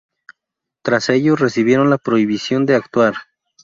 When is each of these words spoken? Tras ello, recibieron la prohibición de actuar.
Tras 0.81 1.09
ello, 1.09 1.35
recibieron 1.35 1.91
la 1.91 1.99
prohibición 1.99 2.65
de 2.65 2.73
actuar. 2.73 3.13